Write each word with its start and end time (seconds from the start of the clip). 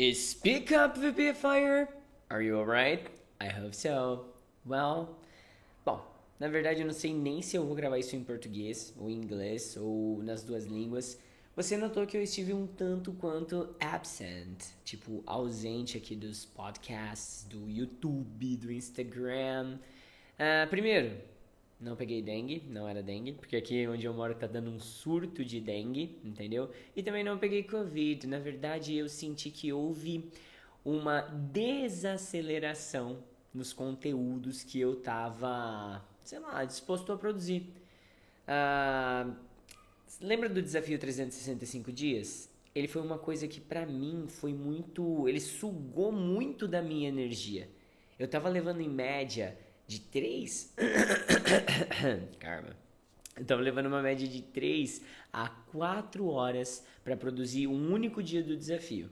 Speak 0.00 0.70
up, 0.70 0.96
VPFire! 0.96 1.88
Are 2.30 2.40
you 2.40 2.56
alright? 2.56 3.04
I 3.40 3.48
hope 3.48 3.74
so. 3.74 4.26
Well, 4.64 5.18
bom, 5.84 6.00
na 6.38 6.46
verdade 6.46 6.82
eu 6.82 6.86
não 6.86 6.94
sei 6.94 7.12
nem 7.12 7.42
se 7.42 7.56
eu 7.56 7.66
vou 7.66 7.74
gravar 7.74 7.98
isso 7.98 8.14
em 8.14 8.22
português, 8.22 8.94
ou 8.96 9.10
em 9.10 9.14
inglês, 9.14 9.76
ou 9.76 10.22
nas 10.22 10.44
duas 10.44 10.66
línguas. 10.66 11.18
Você 11.56 11.76
notou 11.76 12.06
que 12.06 12.16
eu 12.16 12.22
estive 12.22 12.52
um 12.52 12.64
tanto 12.64 13.12
quanto 13.14 13.74
absent, 13.80 14.66
tipo 14.84 15.20
ausente 15.26 15.98
aqui 15.98 16.14
dos 16.14 16.44
podcasts, 16.44 17.42
do 17.50 17.68
YouTube, 17.68 18.56
do 18.56 18.70
Instagram. 18.70 19.80
Uh, 20.38 20.70
primeiro, 20.70 21.20
não 21.80 21.94
peguei 21.94 22.20
dengue, 22.20 22.64
não 22.68 22.88
era 22.88 23.02
dengue, 23.02 23.32
porque 23.32 23.56
aqui 23.56 23.86
onde 23.86 24.04
eu 24.04 24.12
moro 24.12 24.34
tá 24.34 24.46
dando 24.46 24.70
um 24.70 24.80
surto 24.80 25.44
de 25.44 25.60
dengue, 25.60 26.18
entendeu? 26.24 26.70
E 26.96 27.02
também 27.02 27.22
não 27.22 27.38
peguei 27.38 27.62
Covid. 27.62 28.26
Na 28.26 28.38
verdade, 28.38 28.96
eu 28.96 29.08
senti 29.08 29.50
que 29.50 29.72
houve 29.72 30.28
uma 30.84 31.20
desaceleração 31.20 33.22
nos 33.54 33.72
conteúdos 33.72 34.64
que 34.64 34.80
eu 34.80 34.96
tava, 34.96 36.04
sei 36.24 36.40
lá, 36.40 36.64
disposto 36.64 37.12
a 37.12 37.16
produzir. 37.16 37.70
Uh, 38.48 39.34
lembra 40.20 40.48
do 40.48 40.60
desafio 40.60 40.98
365 40.98 41.92
dias? 41.92 42.50
Ele 42.74 42.88
foi 42.88 43.02
uma 43.02 43.18
coisa 43.18 43.46
que 43.46 43.60
para 43.60 43.86
mim 43.86 44.26
foi 44.28 44.52
muito. 44.52 45.28
Ele 45.28 45.40
sugou 45.40 46.10
muito 46.10 46.66
da 46.66 46.82
minha 46.82 47.08
energia. 47.08 47.68
Eu 48.18 48.26
tava 48.26 48.48
levando 48.48 48.80
em 48.80 48.88
média 48.88 49.56
de 49.88 50.00
3. 50.00 50.74
Karma. 52.38 52.76
Tava 53.46 53.62
levando 53.62 53.86
uma 53.86 54.02
média 54.02 54.28
de 54.28 54.42
3 54.42 55.00
a 55.32 55.48
4 55.48 56.26
horas 56.26 56.84
para 57.02 57.16
produzir 57.16 57.66
um 57.66 57.92
único 57.92 58.22
dia 58.22 58.42
do 58.42 58.56
desafio. 58.56 59.08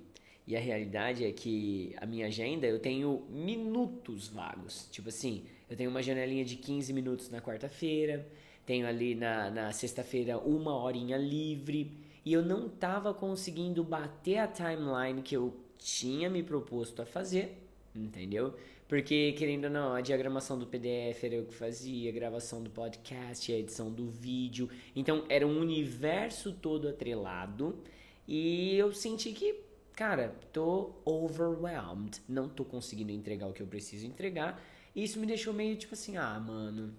E 0.46 0.54
a 0.56 0.60
realidade 0.60 1.24
é 1.24 1.32
que 1.32 1.94
a 1.96 2.06
minha 2.06 2.26
agenda 2.26 2.66
eu 2.66 2.78
tenho 2.78 3.26
minutos 3.30 4.28
vagos. 4.28 4.88
Tipo 4.92 5.09
assim, 5.09 5.45
eu 5.68 5.76
tenho 5.76 5.90
uma 5.90 6.02
janelinha 6.02 6.45
de 6.45 6.56
15 6.56 6.92
minutos 6.92 7.30
na 7.30 7.40
quarta-feira, 7.40 8.29
tenho 8.64 8.86
ali 8.86 9.14
na, 9.14 9.51
na 9.51 9.73
sexta-feira 9.73 10.38
uma 10.38 10.76
horinha 10.76 11.16
livre. 11.16 11.90
E 12.24 12.32
eu 12.32 12.42
não 12.42 12.68
tava 12.68 13.14
conseguindo 13.14 13.82
bater 13.82 14.38
a 14.38 14.46
timeline 14.46 15.23
que 15.23 15.36
eu 15.36 15.56
tinha 15.79 16.29
me 16.29 16.42
proposto 16.42 17.01
a 17.01 17.06
fazer, 17.06 17.56
entendeu? 17.95 18.54
Porque, 18.88 19.32
querendo 19.32 19.65
ou 19.65 19.70
não, 19.70 19.95
a 19.95 20.01
diagramação 20.01 20.59
do 20.59 20.66
PDF 20.66 21.24
era 21.24 21.34
eu 21.34 21.45
que 21.45 21.54
fazia, 21.54 22.09
a 22.09 22.12
gravação 22.12 22.62
do 22.62 22.70
podcast, 22.70 23.52
a 23.52 23.59
edição 23.59 23.90
do 23.90 24.09
vídeo. 24.09 24.70
Então, 24.95 25.24
era 25.29 25.46
um 25.46 25.59
universo 25.59 26.52
todo 26.52 26.88
atrelado. 26.88 27.82
E 28.29 28.76
eu 28.76 28.92
senti 28.92 29.32
que, 29.32 29.60
cara, 29.92 30.37
tô 30.52 30.92
overwhelmed. 31.04 32.23
Não 32.29 32.48
tô 32.48 32.64
conseguindo 32.64 33.10
entregar 33.10 33.48
o 33.48 33.52
que 33.52 33.60
eu 33.60 33.66
preciso 33.66 34.07
entregar. 34.07 34.62
E 34.95 35.02
isso 35.02 35.18
me 35.18 35.26
deixou 35.26 35.52
meio 35.52 35.76
tipo 35.76 35.95
assim, 35.95 36.16
ah, 36.16 36.38
mano, 36.38 36.95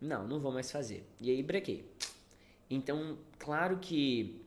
não, 0.00 0.26
não 0.26 0.40
vou 0.40 0.50
mais 0.50 0.72
fazer. 0.72 1.04
E 1.20 1.30
aí, 1.30 1.42
brequei. 1.42 1.84
Então, 2.70 3.18
claro 3.38 3.78
que 3.78 4.45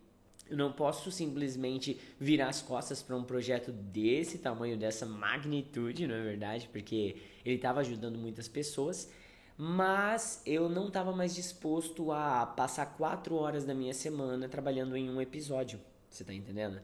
eu 0.49 0.57
não 0.57 0.71
posso 0.71 1.11
simplesmente 1.11 1.99
virar 2.19 2.49
as 2.49 2.61
costas 2.61 3.01
para 3.01 3.15
um 3.15 3.23
projeto 3.23 3.71
desse 3.71 4.37
tamanho, 4.39 4.77
dessa 4.77 5.05
magnitude, 5.05 6.07
não 6.07 6.15
é 6.15 6.23
verdade? 6.23 6.69
Porque 6.71 7.17
ele 7.45 7.55
estava 7.55 7.81
ajudando 7.81 8.17
muitas 8.17 8.47
pessoas, 8.47 9.09
mas 9.57 10.41
eu 10.45 10.69
não 10.69 10.87
estava 10.87 11.11
mais 11.11 11.35
disposto 11.35 12.11
a 12.11 12.45
passar 12.45 12.85
quatro 12.97 13.35
horas 13.35 13.65
da 13.65 13.73
minha 13.73 13.93
semana 13.93 14.49
trabalhando 14.49 14.95
em 14.95 15.09
um 15.09 15.21
episódio. 15.21 15.79
Você 16.09 16.23
tá 16.23 16.33
entendendo? 16.33 16.81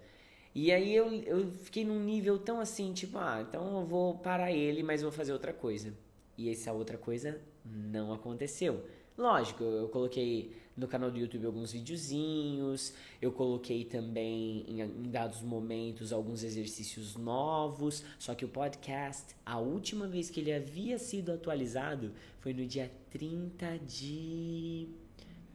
E 0.54 0.72
aí 0.72 0.96
eu, 0.96 1.12
eu 1.24 1.52
fiquei 1.52 1.84
num 1.84 2.00
nível 2.00 2.38
tão 2.40 2.60
assim, 2.60 2.94
tipo, 2.94 3.18
ah, 3.18 3.44
então 3.48 3.80
eu 3.80 3.86
vou 3.86 4.18
parar 4.20 4.52
ele, 4.52 4.84
mas 4.84 5.02
vou 5.02 5.12
fazer 5.12 5.34
outra 5.34 5.52
coisa. 5.52 5.94
E 6.38 6.50
essa 6.50 6.72
outra 6.72 6.98
coisa 6.98 7.42
não 7.66 8.14
aconteceu. 8.14 8.86
Lógico, 9.18 9.64
eu 9.64 9.90
coloquei 9.90 10.54
no 10.76 10.88
canal 10.88 11.10
do 11.10 11.18
YouTube 11.18 11.46
alguns 11.46 11.72
videozinhos, 11.72 12.94
eu 13.22 13.32
coloquei 13.32 13.86
também 13.86 14.66
em, 14.68 14.82
em, 14.82 15.10
dados 15.10 15.42
momentos 15.42 16.12
alguns 16.12 16.44
exercícios 16.44 17.16
novos, 17.16 18.04
só 18.20 18.36
que 18.36 18.44
o 18.44 18.50
podcast, 18.50 19.36
a 19.46 19.58
última 19.58 20.08
vez 20.08 20.30
que 20.30 20.42
ele 20.42 20.52
havia 20.52 20.98
sido 21.00 21.32
atualizado 21.32 22.12
foi 22.40 22.54
no 22.54 22.66
dia 22.66 22.92
30 23.10 23.80
de 23.80 24.90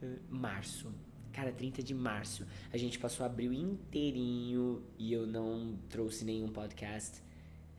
eh, 0.01 0.17
março. 0.29 0.91
Cara, 1.31 1.51
30 1.51 1.81
de 1.81 1.93
março. 1.93 2.45
A 2.73 2.77
gente 2.77 2.99
passou 2.99 3.25
abril 3.25 3.53
inteirinho 3.53 4.83
e 4.97 5.13
eu 5.13 5.25
não 5.25 5.77
trouxe 5.87 6.25
nenhum 6.25 6.49
podcast. 6.49 7.21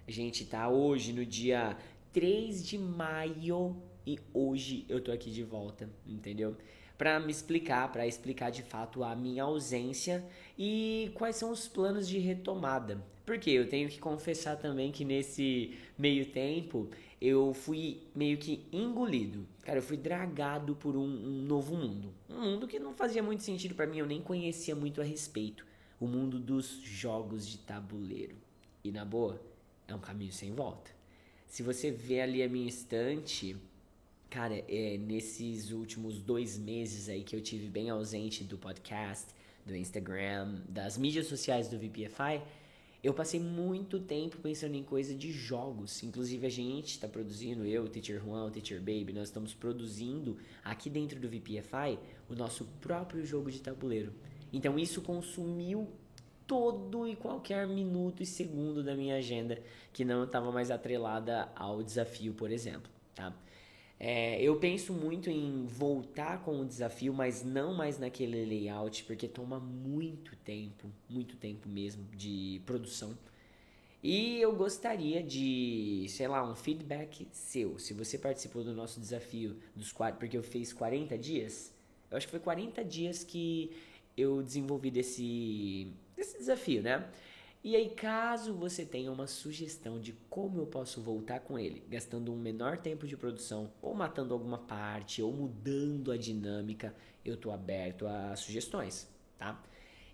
A 0.06 0.10
gente 0.10 0.47
tá 0.47 0.69
hoje 0.70 1.12
no 1.12 1.26
dia 1.26 1.76
3 2.12 2.64
de 2.64 2.78
maio 2.78 3.76
e 4.06 4.19
hoje 4.32 4.86
eu 4.88 5.00
tô 5.00 5.12
aqui 5.12 5.30
de 5.30 5.42
volta, 5.42 5.88
entendeu? 6.06 6.56
Para 7.03 7.19
me 7.19 7.33
explicar, 7.33 7.91
para 7.91 8.07
explicar 8.07 8.51
de 8.51 8.63
fato 8.63 9.03
a 9.03 9.17
minha 9.17 9.43
ausência 9.43 10.25
e 10.57 11.11
quais 11.15 11.35
são 11.35 11.51
os 11.51 11.67
planos 11.67 12.07
de 12.07 12.17
retomada. 12.21 13.05
Porque 13.27 13.51
eu 13.51 13.69
tenho 13.69 13.89
que 13.89 13.99
confessar 13.99 14.55
também 14.55 14.93
que 14.93 15.05
nesse 15.05 15.77
meio 15.99 16.27
tempo 16.27 16.89
eu 17.21 17.53
fui 17.55 18.05
meio 18.15 18.39
que 18.39 18.65
engolido. 18.71 19.45
Cara, 19.65 19.79
eu 19.79 19.83
fui 19.83 19.97
dragado 19.97 20.77
por 20.77 20.95
um, 20.95 21.03
um 21.03 21.43
novo 21.43 21.75
mundo. 21.75 22.15
Um 22.31 22.41
mundo 22.41 22.69
que 22.69 22.79
não 22.79 22.95
fazia 22.95 23.21
muito 23.21 23.43
sentido 23.43 23.75
para 23.75 23.89
mim, 23.89 23.99
eu 23.99 24.07
nem 24.07 24.23
conhecia 24.23 24.77
muito 24.77 25.01
a 25.01 25.05
respeito. 25.05 25.67
O 25.99 26.07
mundo 26.07 26.39
dos 26.39 26.69
jogos 26.84 27.49
de 27.49 27.59
tabuleiro. 27.59 28.37
E 28.84 28.93
na 28.93 29.05
boa, 29.05 29.43
é 29.89 29.95
um 29.97 29.99
caminho 29.99 30.33
sem 30.33 30.55
volta. 30.55 30.93
Se 31.49 31.65
você 31.65 31.91
vê 31.91 32.21
ali 32.21 32.45
a 32.45 32.49
minha 32.49 32.69
estante, 32.69 33.57
Cara, 34.32 34.65
é, 34.66 34.97
nesses 34.97 35.72
últimos 35.72 36.22
dois 36.22 36.56
meses 36.56 37.06
aí 37.10 37.22
que 37.22 37.37
eu 37.37 37.43
tive 37.43 37.69
bem 37.69 37.91
ausente 37.91 38.43
do 38.43 38.56
podcast, 38.56 39.26
do 39.66 39.76
Instagram, 39.76 40.62
das 40.66 40.97
mídias 40.97 41.26
sociais 41.26 41.69
do 41.69 41.76
VPFI, 41.76 42.41
eu 43.04 43.12
passei 43.12 43.38
muito 43.38 44.00
tempo 44.00 44.38
pensando 44.38 44.75
em 44.75 44.82
coisa 44.82 45.15
de 45.15 45.31
jogos. 45.31 46.03
Inclusive 46.03 46.47
a 46.47 46.50
gente 46.50 46.92
está 46.92 47.06
produzindo, 47.06 47.66
eu, 47.66 47.84
o 47.84 47.88
Teacher 47.91 48.22
Juan, 48.25 48.47
o 48.47 48.50
Teacher 48.50 48.78
Baby, 48.78 49.12
nós 49.12 49.28
estamos 49.28 49.53
produzindo 49.53 50.38
aqui 50.65 50.88
dentro 50.88 51.21
do 51.21 51.28
VPFI 51.28 51.98
o 52.26 52.34
nosso 52.34 52.65
próprio 52.81 53.26
jogo 53.26 53.50
de 53.50 53.60
tabuleiro. 53.60 54.15
Então 54.50 54.78
isso 54.78 55.03
consumiu 55.03 55.87
todo 56.47 57.06
e 57.06 57.16
qualquer 57.16 57.69
minuto 57.69 58.22
e 58.22 58.26
segundo 58.26 58.82
da 58.82 58.94
minha 58.94 59.16
agenda 59.16 59.62
que 59.92 60.06
não 60.06 60.25
estava 60.25 60.50
mais 60.50 60.71
atrelada 60.71 61.53
ao 61.54 61.82
desafio, 61.82 62.32
por 62.32 62.50
exemplo, 62.50 62.91
tá? 63.15 63.37
É, 64.05 64.43
eu 64.43 64.57
penso 64.57 64.93
muito 64.93 65.31
em 65.31 65.65
voltar 65.65 66.43
com 66.43 66.61
o 66.61 66.65
desafio, 66.65 67.15
mas 67.15 67.45
não 67.45 67.73
mais 67.73 68.01
naquele 68.01 68.45
layout, 68.45 69.05
porque 69.05 69.29
toma 69.29 69.61
muito 69.61 70.35
tempo, 70.39 70.91
muito 71.09 71.37
tempo 71.37 71.69
mesmo 71.69 72.05
de 72.17 72.61
produção. 72.67 73.17
E 74.03 74.41
eu 74.41 74.57
gostaria 74.57 75.23
de, 75.23 76.05
sei 76.09 76.27
lá, 76.27 76.43
um 76.43 76.57
feedback 76.57 77.29
seu. 77.31 77.79
Se 77.79 77.95
você 77.95 78.19
participou 78.19 78.65
do 78.65 78.75
nosso 78.75 78.99
desafio 78.99 79.57
dos 79.77 79.93
quatro, 79.93 80.19
porque 80.19 80.37
eu 80.37 80.43
fiz 80.43 80.73
40 80.73 81.17
dias, 81.17 81.73
eu 82.11 82.17
acho 82.17 82.27
que 82.27 82.33
foi 82.33 82.41
40 82.41 82.84
dias 82.84 83.23
que 83.23 83.71
eu 84.17 84.43
desenvolvi 84.43 84.91
desse, 84.91 85.93
desse 86.17 86.39
desafio, 86.39 86.83
né? 86.83 87.09
E 87.65 87.77
aí, 87.77 87.91
caso 87.91 88.55
você 88.55 88.84
tenha 88.84 89.12
uma 89.12 89.28
sugestão 89.28 90.00
de 90.00 90.12
como 90.28 90.59
eu 90.59 90.67
posso 90.67 91.00
voltar 91.00 91.39
com 91.41 91.56
ele, 91.56 91.84
gastando 91.89 92.33
um 92.33 92.37
menor 92.37 92.77
tempo 92.78 93.06
de 93.06 93.17
produção, 93.17 93.73
ou 93.81 93.95
matando 93.95 94.34
alguma 94.34 94.59
parte, 94.59 95.23
ou 95.23 95.33
mudando 95.33 96.11
a 96.11 96.17
dinâmica, 96.17 96.93
eu 97.25 97.34
estou 97.34 97.53
aberto 97.53 98.05
a 98.05 98.34
sugestões, 98.34 99.09
tá? 99.39 99.62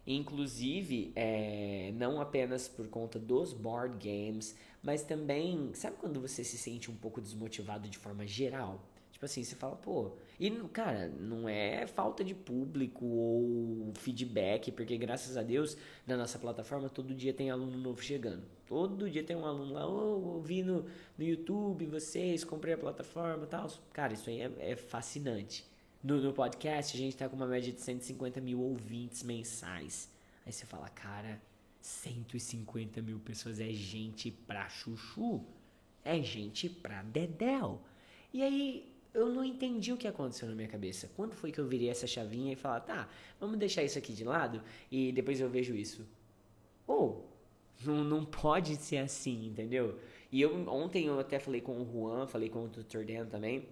Inclusive, 0.06 1.10
é, 1.16 1.91
não 1.97 2.20
apenas 2.20 2.69
por 2.69 2.87
conta 2.88 3.19
dos 3.19 3.54
board 3.54 3.96
games, 4.06 4.55
mas 4.82 5.02
também, 5.02 5.70
sabe 5.72 5.96
quando 5.96 6.20
você 6.20 6.44
se 6.44 6.58
sente 6.58 6.90
um 6.90 6.96
pouco 6.96 7.19
desmotivado 7.19 7.88
de 7.88 7.96
forma 7.96 8.26
geral? 8.26 8.84
Tipo 9.19 9.25
assim, 9.25 9.43
você 9.43 9.56
fala, 9.56 9.75
pô. 9.75 10.12
E, 10.38 10.49
cara, 10.69 11.09
não 11.09 11.49
é 11.49 11.88
falta 11.88 12.23
de 12.23 12.37
público 12.37 13.05
ou 13.05 13.93
feedback, 13.97 14.70
porque 14.70 14.97
graças 14.97 15.37
a 15.37 15.43
Deus, 15.43 15.76
na 16.06 16.17
nossa 16.17 16.38
plataforma, 16.38 16.88
todo 16.88 17.12
dia 17.12 17.35
tem 17.35 17.50
aluno 17.50 17.76
novo 17.76 18.00
chegando. 18.00 18.44
Todo 18.65 19.11
dia 19.11 19.25
tem 19.25 19.35
um 19.35 19.44
aluno 19.44 19.73
lá, 19.73 19.88
oh, 19.88 20.37
ouvi 20.37 20.62
no, 20.62 20.87
no 21.19 21.25
YouTube 21.25 21.85
vocês, 21.87 22.44
comprei 22.44 22.75
a 22.75 22.79
plataforma 22.79 23.43
e 23.43 23.49
tal. 23.49 23.67
Cara, 23.93 24.12
isso 24.12 24.31
aí 24.31 24.41
é, 24.41 24.53
é 24.61 24.76
fascinante. 24.76 25.67
No, 26.00 26.20
no, 26.20 26.32
podcast, 26.32 26.97
a 26.97 27.00
gente 27.00 27.17
tá 27.17 27.29
com 27.29 27.35
uma 27.35 27.49
média 27.49 27.73
de 27.73 27.81
150 27.81 28.41
mil 28.41 28.61
ouvintes 28.61 29.25
mensais. 29.25 30.09
Aí 30.47 30.53
você 30.53 30.65
fala, 30.65 30.88
cara, 30.91 31.43
150 31.81 33.03
mil 33.03 33.19
pessoas 33.19 33.59
é 33.59 33.70
gente 33.70 34.31
pra 34.31 34.69
chuchu. 34.69 35.44
É 36.05 36.23
gente 36.23 36.69
pra 36.69 37.03
dedéu. 37.03 37.82
E 38.32 38.43
aí, 38.43 38.97
eu 39.19 39.29
não 39.29 39.44
entendi 39.44 39.93
o 39.93 39.97
que 39.97 40.06
aconteceu 40.06 40.49
na 40.49 40.55
minha 40.55 40.69
cabeça. 40.69 41.11
Quando 41.17 41.35
foi 41.35 41.50
que 41.53 41.59
eu 41.59 41.67
virei 41.67 41.88
essa 41.88 42.06
chavinha 42.06 42.53
e 42.53 42.56
falar, 42.56 42.81
tá, 42.81 43.09
vamos 43.41 43.59
deixar 43.59 43.82
isso 43.82 43.99
aqui 43.99 44.12
de 44.12 44.25
lado 44.25 44.62
e 44.91 45.12
depois 45.12 45.41
eu 45.41 45.49
vejo 45.49 45.75
isso? 45.75 46.06
Ou, 46.87 47.25
oh, 47.85 47.87
Não, 47.87 48.05
não 48.05 48.25
pode 48.25 48.76
ser 48.76 48.99
assim, 48.99 49.47
entendeu? 49.47 49.99
E 50.31 50.41
eu 50.41 50.69
ontem 50.69 51.06
eu 51.06 51.19
até 51.19 51.38
falei 51.38 51.61
com 51.61 51.81
o 51.81 51.85
Juan, 51.91 52.26
falei 52.26 52.49
com 52.49 52.65
o 52.65 52.69
Dr. 52.69 53.05
Dan 53.05 53.26
também. 53.26 53.67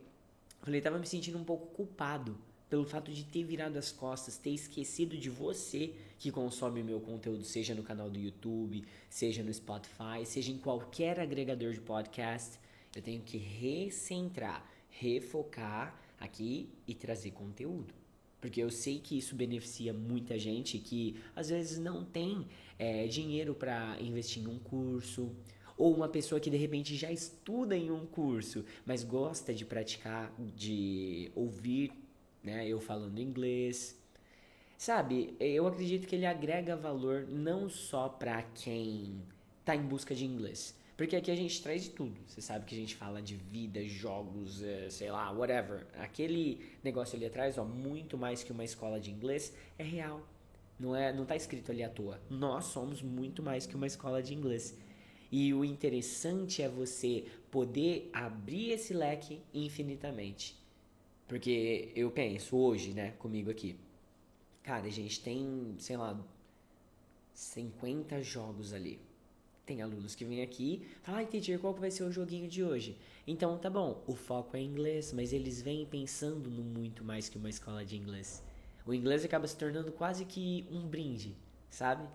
Falei, 0.63 0.81
tava 0.81 0.99
me 0.99 1.07
sentindo 1.07 1.39
um 1.39 1.45
pouco 1.45 1.67
culpado 1.69 2.37
pelo 2.69 2.85
fato 2.85 3.13
de 3.13 3.25
ter 3.25 3.45
virado 3.45 3.79
as 3.79 3.93
costas, 3.93 4.39
ter 4.39 4.51
esquecido 4.51 5.17
de 5.17 5.31
você 5.31 5.95
que 6.19 6.33
consome 6.33 6.83
meu 6.83 7.01
conteúdo, 7.01 7.45
seja 7.45 7.75
no 7.75 7.83
canal 7.83 8.11
do 8.11 8.19
YouTube, 8.19 8.85
seja 9.09 9.43
no 9.43 9.53
Spotify, 9.53 10.25
seja 10.25 10.51
em 10.51 10.59
qualquer 10.59 11.21
agregador 11.21 11.73
de 11.73 11.81
podcast. 11.81 12.59
Eu 12.95 13.03
tenho 13.03 13.23
que 13.23 13.37
recentrar, 13.37 14.67
refocar 14.99 15.99
aqui 16.19 16.69
e 16.87 16.95
trazer 16.95 17.31
conteúdo. 17.33 17.95
Porque 18.41 18.63
eu 18.63 18.71
sei 18.71 18.99
que 18.99 19.19
isso 19.19 19.35
beneficia 19.35 19.93
muita 19.93 20.39
gente 20.39 20.79
que 20.79 21.17
às 21.35 21.49
vezes 21.49 21.79
não 21.79 22.05
tem 22.05 22.47
é, 22.79 23.07
dinheiro 23.07 23.55
para 23.55 23.97
investir 24.01 24.43
em 24.43 24.47
um 24.47 24.59
curso, 24.59 25.35
ou 25.77 25.95
uma 25.95 26.09
pessoa 26.09 26.41
que 26.41 26.49
de 26.49 26.57
repente 26.57 26.97
já 26.97 27.11
estuda 27.11 27.77
em 27.77 27.91
um 27.91 28.07
curso, 28.07 28.65
mas 28.85 29.03
gosta 29.03 29.53
de 29.53 29.65
praticar, 29.65 30.33
de 30.55 31.31
ouvir 31.35 31.93
né, 32.43 32.67
eu 32.67 32.81
falando 32.81 33.19
inglês. 33.19 33.99
Sabe, 34.79 35.35
eu 35.41 35.67
acredito 35.67 36.07
que 36.07 36.15
ele 36.15 36.27
agrega 36.27 36.77
valor 36.77 37.27
não 37.27 37.69
só 37.69 38.09
para 38.09 38.43
quem 38.43 39.23
está 39.61 39.75
em 39.75 39.83
busca 39.83 40.15
de 40.15 40.25
inglês, 40.25 40.75
porque 40.97 41.15
aqui 41.15 41.31
a 41.31 41.37
gente 41.37 41.63
traz 41.63 41.85
de 41.85 41.91
tudo. 41.91 42.19
Você 42.27 42.41
sabe 42.41 42.65
que 42.65 42.75
a 42.75 42.79
gente 42.79 42.97
fala 42.97 43.21
de 43.21 43.35
vida, 43.35 43.87
jogos, 43.87 44.63
é, 44.63 44.89
sei 44.89 45.11
lá, 45.11 45.31
whatever. 45.31 45.87
Aquele 45.99 46.65
negócio 46.83 47.17
ali 47.17 47.27
atrás, 47.27 47.59
ó, 47.59 47.65
muito 47.65 48.17
mais 48.17 48.43
que 48.43 48.51
uma 48.51 48.65
escola 48.65 48.99
de 48.99 49.11
inglês, 49.11 49.53
é 49.79 49.85
real. 49.85 50.27
Não 50.79 50.97
é, 50.97 51.13
não 51.13 51.27
tá 51.27 51.37
escrito 51.37 51.71
ali 51.71 51.83
à 51.83 51.91
toa. 51.91 52.19
Nós 52.31 52.67
somos 52.67 53.03
muito 53.03 53.43
mais 53.43 53.67
que 53.67 53.77
uma 53.77 53.87
escola 53.87 54.23
de 54.23 54.35
inglês. 54.35 54.77
E 55.31 55.53
o 55.53 55.65
interessante 55.65 56.63
é 56.63 56.69
você 56.69 57.27
poder 57.51 58.09
abrir 58.13 58.71
esse 58.71 58.95
leque 58.95 59.43
infinitamente. 59.53 60.57
Porque 61.29 61.93
eu 61.95 62.11
penso 62.11 62.57
hoje, 62.57 62.93
né, 62.93 63.13
comigo 63.19 63.51
aqui. 63.51 63.77
Cara, 64.63 64.87
a 64.87 64.91
gente 64.91 65.21
tem, 65.21 65.75
sei 65.79 65.97
lá, 65.97 66.19
50 67.35 68.23
jogos 68.23 68.73
ali. 68.73 68.99
Tem 69.67 69.83
alunos 69.83 70.15
que 70.15 70.25
vêm 70.25 70.43
aqui 70.43 70.87
e 70.87 71.05
falam, 71.05 71.19
ai, 71.19 71.27
teacher, 71.27 71.59
qual 71.59 71.75
vai 71.75 71.91
ser 71.91 72.05
o 72.05 72.13
joguinho 72.13 72.47
de 72.47 72.63
hoje? 72.63 72.97
Então, 73.27 73.59
tá 73.59 73.69
bom, 73.69 74.01
o 74.07 74.15
foco 74.15 74.57
é 74.57 74.63
inglês, 74.63 75.13
mas 75.13 75.33
eles 75.33 75.61
vêm 75.61 75.85
pensando 75.85 76.49
no 76.49 76.63
muito 76.63 77.05
mais 77.05 77.29
que 77.29 77.37
uma 77.37 77.51
escola 77.51 77.85
de 77.85 77.97
inglês. 77.97 78.45
O 78.87 78.95
inglês 78.95 79.25
acaba 79.25 79.45
se 79.45 79.57
tornando 79.57 79.91
quase 79.91 80.25
que 80.25 80.69
um 80.71 80.87
brinde, 80.87 81.37
sabe? 81.69 82.09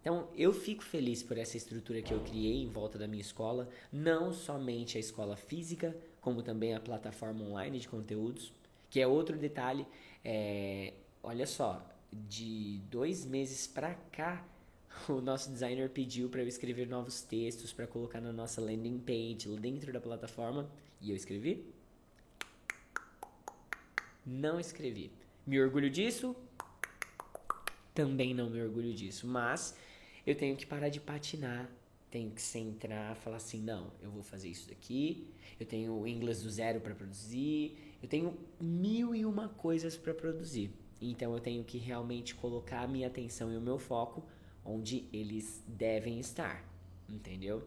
Então, 0.00 0.28
eu 0.36 0.52
fico 0.52 0.84
feliz 0.84 1.20
por 1.20 1.36
essa 1.36 1.56
estrutura 1.56 2.00
que 2.00 2.14
eu 2.14 2.20
criei 2.20 2.62
em 2.62 2.68
volta 2.68 2.96
da 2.96 3.08
minha 3.08 3.22
escola, 3.22 3.68
não 3.92 4.32
somente 4.32 4.96
a 4.96 5.00
escola 5.00 5.34
física, 5.34 5.96
como 6.20 6.44
também 6.44 6.74
a 6.74 6.80
plataforma 6.80 7.42
online 7.42 7.80
de 7.80 7.88
conteúdos, 7.88 8.52
que 8.88 9.00
é 9.00 9.06
outro 9.06 9.36
detalhe. 9.36 9.84
É, 10.24 10.92
olha 11.24 11.46
só, 11.46 11.84
de 12.12 12.80
dois 12.88 13.26
meses 13.26 13.66
pra 13.66 13.94
cá, 14.12 14.46
o 15.08 15.20
nosso 15.20 15.50
designer 15.50 15.90
pediu 15.90 16.28
para 16.28 16.42
eu 16.42 16.48
escrever 16.48 16.86
novos 16.88 17.22
textos 17.22 17.72
para 17.72 17.86
colocar 17.86 18.20
na 18.20 18.32
nossa 18.32 18.60
landing 18.60 18.98
page 18.98 19.48
dentro 19.58 19.92
da 19.92 20.00
plataforma 20.00 20.70
e 21.00 21.10
eu 21.10 21.16
escrevi? 21.16 21.64
Não 24.24 24.58
escrevi. 24.58 25.10
Me 25.46 25.60
orgulho 25.60 25.90
disso? 25.90 26.34
Também 27.94 28.34
não 28.34 28.48
me 28.50 28.60
orgulho 28.60 28.92
disso, 28.92 29.26
mas 29.26 29.76
eu 30.26 30.34
tenho 30.34 30.56
que 30.56 30.66
parar 30.66 30.88
de 30.88 30.98
patinar, 30.98 31.70
tenho 32.10 32.30
que 32.30 32.40
centrar, 32.40 33.14
falar 33.16 33.36
assim, 33.36 33.60
não, 33.60 33.92
eu 34.02 34.10
vou 34.10 34.22
fazer 34.22 34.48
isso 34.48 34.68
daqui, 34.68 35.28
eu 35.60 35.66
tenho 35.66 36.06
inglês 36.06 36.42
do 36.42 36.50
zero 36.50 36.80
para 36.80 36.94
produzir, 36.94 37.76
eu 38.02 38.08
tenho 38.08 38.36
mil 38.60 39.14
e 39.14 39.24
uma 39.24 39.48
coisas 39.48 39.96
para 39.96 40.14
produzir. 40.14 40.70
Então 41.00 41.34
eu 41.34 41.40
tenho 41.40 41.62
que 41.62 41.76
realmente 41.76 42.34
colocar 42.34 42.80
a 42.80 42.88
minha 42.88 43.06
atenção 43.08 43.52
e 43.52 43.56
o 43.56 43.60
meu 43.60 43.78
foco 43.78 44.24
onde 44.64 45.06
eles 45.12 45.62
devem 45.66 46.18
estar, 46.18 46.64
entendeu? 47.08 47.62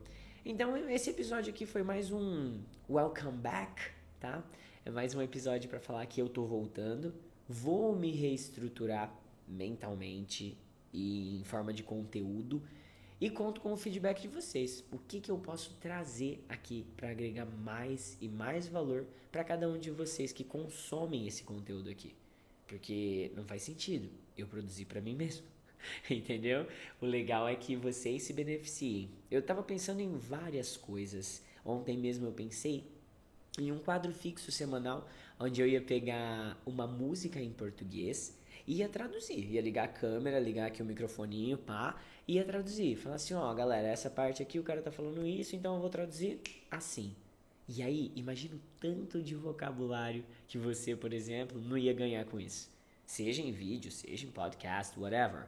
Então 0.45 0.77
esse 0.89 1.09
episódio 1.09 1.53
aqui 1.53 1.65
foi 1.65 1.83
mais 1.83 2.11
um 2.11 2.59
welcome 2.89 3.37
back, 3.37 3.91
tá? 4.19 4.43
É 4.85 4.89
mais 4.89 5.13
um 5.13 5.21
episódio 5.21 5.69
para 5.69 5.79
falar 5.79 6.05
que 6.05 6.21
eu 6.21 6.29
tô 6.29 6.45
voltando, 6.45 7.13
vou 7.47 7.95
me 7.95 8.11
reestruturar 8.11 9.13
mentalmente 9.47 10.57
e 10.93 11.39
em 11.39 11.43
forma 11.43 11.73
de 11.73 11.83
conteúdo 11.83 12.63
e 13.19 13.29
conto 13.29 13.61
com 13.61 13.73
o 13.73 13.77
feedback 13.77 14.21
de 14.21 14.27
vocês. 14.27 14.83
O 14.91 14.97
que, 14.97 15.19
que 15.19 15.31
eu 15.31 15.37
posso 15.37 15.73
trazer 15.75 16.43
aqui 16.47 16.85
para 16.95 17.09
agregar 17.09 17.45
mais 17.45 18.17
e 18.21 18.27
mais 18.27 18.67
valor 18.67 19.05
para 19.31 19.43
cada 19.43 19.67
um 19.67 19.77
de 19.77 19.91
vocês 19.91 20.31
que 20.31 20.43
consomem 20.43 21.27
esse 21.27 21.43
conteúdo 21.43 21.89
aqui? 21.89 22.15
Porque 22.67 23.31
não 23.35 23.43
faz 23.43 23.63
sentido 23.63 24.09
eu 24.37 24.47
produzir 24.47 24.85
para 24.85 25.01
mim 25.01 25.15
mesmo. 25.15 25.45
Entendeu? 26.09 26.67
O 27.01 27.05
legal 27.05 27.47
é 27.47 27.55
que 27.55 27.75
vocês 27.75 28.23
se 28.23 28.33
beneficiem. 28.33 29.09
Eu 29.29 29.39
estava 29.39 29.63
pensando 29.63 30.01
em 30.01 30.17
várias 30.17 30.77
coisas. 30.77 31.43
Ontem 31.65 31.97
mesmo 31.97 32.27
eu 32.27 32.31
pensei 32.31 32.85
em 33.59 33.71
um 33.71 33.79
quadro 33.79 34.13
fixo 34.13 34.51
semanal 34.51 35.07
onde 35.39 35.61
eu 35.61 35.67
ia 35.67 35.81
pegar 35.81 36.59
uma 36.65 36.87
música 36.87 37.39
em 37.39 37.51
português 37.51 38.37
e 38.65 38.77
ia 38.77 38.89
traduzir. 38.89 39.51
Ia 39.51 39.61
ligar 39.61 39.85
a 39.85 39.87
câmera, 39.87 40.39
ligar 40.39 40.67
aqui 40.67 40.81
o 40.81 40.85
microfoninho, 40.85 41.57
pá, 41.57 41.99
ia 42.27 42.43
traduzir. 42.43 42.95
Falar 42.95 43.15
assim, 43.15 43.33
ó, 43.33 43.53
galera, 43.53 43.87
essa 43.87 44.09
parte 44.09 44.41
aqui 44.41 44.59
o 44.59 44.63
cara 44.63 44.81
tá 44.81 44.91
falando 44.91 45.25
isso, 45.25 45.55
então 45.55 45.75
eu 45.75 45.81
vou 45.81 45.89
traduzir 45.89 46.41
assim. 46.69 47.15
E 47.67 47.81
aí, 47.83 48.11
imagina 48.15 48.55
o 48.55 48.61
tanto 48.79 49.21
de 49.21 49.35
vocabulário 49.35 50.23
que 50.47 50.57
você, 50.57 50.95
por 50.95 51.11
exemplo, 51.11 51.59
não 51.59 51.77
ia 51.77 51.93
ganhar 51.93 52.23
com 52.25 52.39
isso. 52.39 52.69
Seja 53.05 53.41
em 53.41 53.51
vídeo, 53.51 53.91
seja 53.91 54.25
em 54.25 54.31
podcast, 54.31 54.97
whatever. 54.97 55.47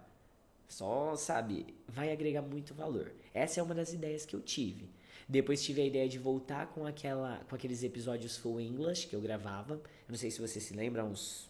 Só, 0.70 1.16
sabe, 1.18 1.76
vai 1.88 2.12
agregar 2.12 2.44
muito 2.44 2.74
valor. 2.74 3.12
Essa 3.34 3.60
é 3.60 3.64
uma 3.64 3.76
das 3.76 3.92
ideias 3.92 4.26
que 4.26 4.36
eu 4.36 4.40
tive. 4.40 4.90
Depois 5.28 5.62
tive 5.62 5.82
a 5.82 5.86
ideia 5.86 6.08
de 6.08 6.18
voltar 6.18 6.68
com 6.68 6.86
aquela 6.86 7.42
com 7.50 7.56
aqueles 7.56 7.84
episódios 7.84 8.38
full 8.38 8.62
English 8.62 9.08
que 9.08 9.16
eu 9.16 9.22
gravava. 9.22 9.74
Eu 9.74 10.10
não 10.10 10.16
sei 10.16 10.32
se 10.32 10.40
você 10.40 10.60
se 10.60 10.74
lembra, 10.74 11.04
uns 11.04 11.50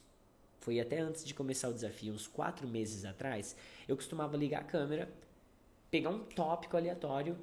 foi 0.59 0.79
até 0.79 0.99
antes 0.99 1.23
de 1.23 1.33
começar 1.33 1.69
o 1.69 1.73
desafio, 1.73 2.13
uns 2.13 2.27
quatro 2.27 2.67
meses 2.67 3.05
atrás, 3.05 3.55
eu 3.87 3.95
costumava 3.95 4.35
ligar 4.35 4.61
a 4.61 4.63
câmera, 4.63 5.09
pegar 5.89 6.09
um 6.09 6.19
tópico 6.19 6.75
aleatório 6.75 7.37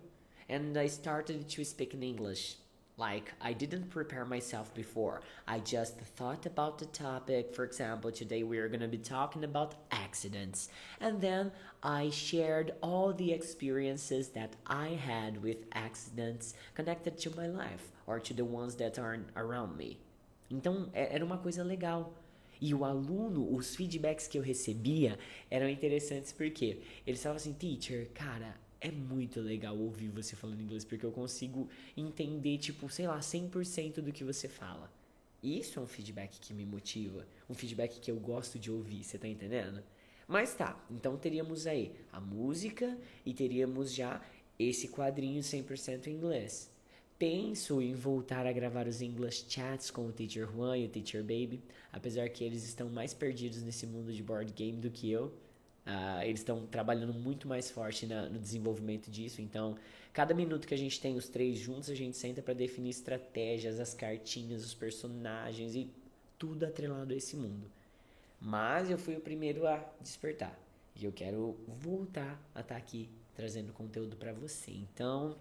and 0.48 0.80
I 0.80 0.86
started 0.86 1.44
to 1.44 1.64
speak 1.64 1.96
in 1.96 2.02
English. 2.02 2.58
Like, 2.98 3.34
I 3.42 3.52
didn't 3.52 3.90
prepare 3.90 4.24
myself 4.24 4.72
before. 4.72 5.20
I 5.46 5.58
just 5.58 6.00
thought 6.00 6.46
about 6.46 6.78
the 6.78 6.86
topic. 6.86 7.54
For 7.54 7.62
example, 7.62 8.10
today 8.10 8.42
we 8.42 8.56
are 8.56 8.68
going 8.68 8.80
to 8.80 8.88
be 8.88 8.96
talking 8.96 9.44
about 9.44 9.74
accidents. 9.90 10.70
And 10.98 11.20
then 11.20 11.52
I 11.82 12.08
shared 12.08 12.72
all 12.82 13.12
the 13.12 13.32
experiences 13.32 14.30
that 14.30 14.56
I 14.66 14.88
had 14.88 15.42
with 15.42 15.58
accidents 15.74 16.54
connected 16.74 17.18
to 17.18 17.36
my 17.36 17.48
life 17.48 17.92
or 18.06 18.18
to 18.18 18.32
the 18.32 18.46
ones 18.46 18.76
that 18.76 18.98
are 18.98 19.18
around 19.36 19.76
me. 19.76 19.98
Então, 20.50 20.88
era 20.94 21.22
uma 21.22 21.36
coisa 21.36 21.62
legal. 21.62 22.14
E 22.62 22.72
o 22.72 22.82
aluno, 22.82 23.54
os 23.54 23.76
feedbacks 23.76 24.26
que 24.26 24.38
eu 24.38 24.42
recebia 24.42 25.18
eram 25.50 25.68
interessantes 25.68 26.32
porque 26.32 26.80
eles 27.06 27.22
falavam 27.22 27.36
assim, 27.36 27.52
teacher, 27.52 28.08
cara, 28.14 28.54
é 28.80 28.90
muito 28.90 29.40
legal 29.40 29.76
ouvir 29.76 30.08
você 30.08 30.36
falando 30.36 30.60
inglês, 30.60 30.84
porque 30.84 31.04
eu 31.04 31.12
consigo 31.12 31.68
entender, 31.96 32.58
tipo, 32.58 32.88
sei 32.88 33.06
lá, 33.06 33.18
100% 33.18 34.00
do 34.00 34.12
que 34.12 34.24
você 34.24 34.48
fala. 34.48 34.90
Isso 35.42 35.78
é 35.78 35.82
um 35.82 35.86
feedback 35.86 36.40
que 36.40 36.52
me 36.52 36.64
motiva, 36.64 37.26
um 37.48 37.54
feedback 37.54 38.00
que 38.00 38.10
eu 38.10 38.16
gosto 38.16 38.58
de 38.58 38.70
ouvir, 38.70 39.04
você 39.04 39.18
tá 39.18 39.28
entendendo? 39.28 39.82
Mas 40.26 40.54
tá, 40.54 40.84
então 40.90 41.16
teríamos 41.16 41.66
aí 41.66 41.92
a 42.12 42.20
música 42.20 42.98
e 43.24 43.32
teríamos 43.32 43.94
já 43.94 44.20
esse 44.58 44.88
quadrinho 44.88 45.40
100% 45.40 46.08
em 46.08 46.14
inglês. 46.14 46.70
Penso 47.18 47.80
em 47.80 47.94
voltar 47.94 48.46
a 48.46 48.52
gravar 48.52 48.86
os 48.86 49.00
English 49.00 49.46
chats 49.48 49.90
com 49.90 50.06
o 50.06 50.12
Teacher 50.12 50.50
Juan 50.50 50.76
e 50.76 50.84
o 50.84 50.88
Teacher 50.88 51.22
Baby, 51.22 51.62
apesar 51.92 52.28
que 52.28 52.44
eles 52.44 52.64
estão 52.64 52.90
mais 52.90 53.14
perdidos 53.14 53.62
nesse 53.62 53.86
mundo 53.86 54.12
de 54.12 54.22
board 54.22 54.52
game 54.52 54.78
do 54.78 54.90
que 54.90 55.10
eu. 55.10 55.32
Uh, 55.86 56.22
eles 56.24 56.40
estão 56.40 56.66
trabalhando 56.66 57.14
muito 57.14 57.46
mais 57.46 57.70
forte 57.70 58.06
na, 58.06 58.28
no 58.28 58.40
desenvolvimento 58.40 59.08
disso. 59.08 59.40
Então, 59.40 59.76
cada 60.12 60.34
minuto 60.34 60.66
que 60.66 60.74
a 60.74 60.78
gente 60.78 61.00
tem 61.00 61.16
os 61.16 61.28
três 61.28 61.58
juntos, 61.58 61.88
a 61.88 61.94
gente 61.94 62.16
senta 62.16 62.42
para 62.42 62.54
definir 62.54 62.90
estratégias, 62.90 63.78
as 63.78 63.94
cartinhas, 63.94 64.64
os 64.64 64.74
personagens 64.74 65.76
e 65.76 65.88
tudo 66.36 66.66
atrelado 66.66 67.12
a 67.12 67.16
esse 67.16 67.36
mundo. 67.36 67.70
Mas 68.40 68.90
eu 68.90 68.98
fui 68.98 69.14
o 69.14 69.20
primeiro 69.20 69.66
a 69.66 69.76
despertar 70.00 70.58
e 71.00 71.04
eu 71.04 71.12
quero 71.12 71.56
voltar 71.68 72.40
a 72.54 72.60
estar 72.60 72.74
tá 72.74 72.76
aqui 72.76 73.08
trazendo 73.34 73.72
conteúdo 73.72 74.16
para 74.16 74.32
você. 74.32 74.72
Então, 74.72 75.36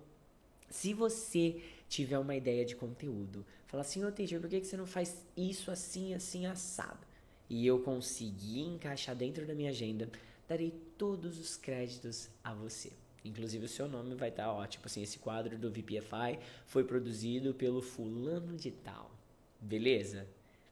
se 0.69 0.93
você 0.93 1.61
tiver 1.87 2.19
uma 2.19 2.35
ideia 2.35 2.65
de 2.65 2.75
conteúdo, 2.75 3.45
fala 3.67 3.81
assim, 3.81 4.03
ô 4.03 4.09
oh, 4.09 4.11
teacher, 4.11 4.39
por 4.39 4.49
que, 4.49 4.59
que 4.59 4.67
você 4.67 4.77
não 4.77 4.85
faz 4.85 5.25
isso 5.35 5.71
assim, 5.71 6.13
assim, 6.13 6.45
assado? 6.45 7.05
E 7.49 7.65
eu 7.65 7.79
consegui 7.79 8.61
encaixar 8.61 9.15
dentro 9.15 9.45
da 9.45 9.53
minha 9.53 9.69
agenda 9.69 10.09
darei 10.47 10.71
todos 10.97 11.39
os 11.39 11.57
créditos 11.57 12.29
a 12.43 12.53
você. 12.53 12.91
Inclusive 13.23 13.65
o 13.65 13.69
seu 13.69 13.87
nome 13.87 14.13
vai 14.13 14.29
estar, 14.29 14.43
tá, 14.43 14.53
ó, 14.53 14.65
tipo 14.67 14.85
assim, 14.85 15.01
esse 15.01 15.17
quadro 15.17 15.57
do 15.57 15.71
VPFI 15.71 16.39
foi 16.67 16.83
produzido 16.83 17.53
pelo 17.53 17.81
fulano 17.81 18.55
de 18.55 18.69
tal. 18.69 19.11
Beleza? 19.59 20.27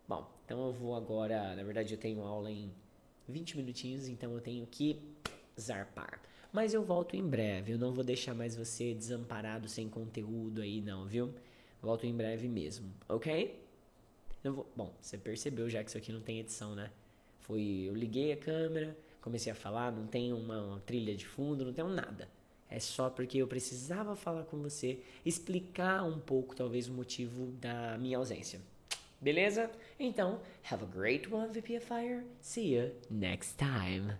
Bom, 0.07 0.29
então 0.45 0.67
eu 0.67 0.71
vou 0.71 0.95
agora, 0.95 1.55
na 1.55 1.63
verdade 1.63 1.93
eu 1.93 1.99
tenho 1.99 2.21
aula 2.21 2.51
em 2.51 2.71
20 3.27 3.57
minutinhos, 3.57 4.07
então 4.07 4.31
eu 4.33 4.41
tenho 4.41 4.67
que 4.67 4.99
zarpar. 5.59 6.21
Mas 6.51 6.75
eu 6.75 6.83
volto 6.83 7.15
em 7.15 7.27
breve, 7.27 7.71
eu 7.71 7.79
não 7.79 7.91
vou 7.91 8.03
deixar 8.03 8.35
mais 8.35 8.55
você 8.55 8.93
desamparado 8.93 9.67
sem 9.67 9.89
conteúdo 9.89 10.61
aí 10.61 10.79
não, 10.79 11.07
viu? 11.07 11.33
Volto 11.81 12.05
em 12.05 12.15
breve 12.15 12.47
mesmo, 12.47 12.93
ok? 13.09 13.59
Vou... 14.43 14.67
Bom, 14.75 14.93
você 15.01 15.17
percebeu 15.17 15.67
já 15.67 15.83
que 15.83 15.89
isso 15.89 15.97
aqui 15.97 16.11
não 16.11 16.21
tem 16.21 16.39
edição, 16.39 16.75
né? 16.75 16.91
Foi, 17.39 17.61
eu 17.61 17.95
liguei 17.95 18.31
a 18.31 18.37
câmera, 18.37 18.95
comecei 19.23 19.51
a 19.51 19.55
falar, 19.55 19.91
não 19.91 20.05
tem 20.05 20.33
uma, 20.33 20.61
uma 20.61 20.79
trilha 20.81 21.15
de 21.15 21.25
fundo, 21.25 21.65
não 21.65 21.73
tem 21.73 21.85
nada. 21.85 22.29
É 22.69 22.79
só 22.79 23.09
porque 23.09 23.37
eu 23.37 23.47
precisava 23.47 24.15
falar 24.15 24.43
com 24.43 24.57
você, 24.61 24.99
explicar 25.25 26.03
um 26.03 26.19
pouco 26.19 26.55
talvez 26.55 26.89
o 26.89 26.93
motivo 26.93 27.47
da 27.53 27.97
minha 27.97 28.17
ausência. 28.17 28.59
Beleza? 29.21 29.71
Então, 29.97 30.41
have 30.69 30.83
a 30.83 30.87
great 30.87 31.33
one, 31.33 31.47
VPFire. 31.53 32.23
See 32.41 32.75
you 32.75 32.91
next 33.09 33.57
time. 33.57 34.17